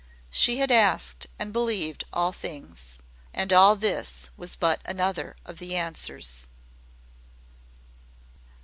She 0.31 0.57
had 0.57 0.71
asked 0.71 1.27
and 1.37 1.53
believed 1.53 2.05
all 2.11 2.31
things 2.31 2.97
and 3.35 3.53
all 3.53 3.75
this 3.75 4.31
was 4.35 4.55
but 4.55 4.81
another 4.83 5.35
of 5.45 5.59
the 5.59 5.75
Answers. 5.75 6.47